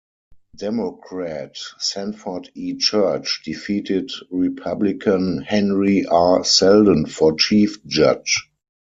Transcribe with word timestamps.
Democrat 0.55 1.59
Sanford 1.77 2.49
E. 2.55 2.75
Church 2.75 3.43
defeated 3.45 4.11
Republican 4.31 5.43
Henry 5.43 6.07
R. 6.07 6.43
Selden 6.43 7.05
for 7.05 7.35
Chief 7.35 7.85
Judge. 7.85 8.49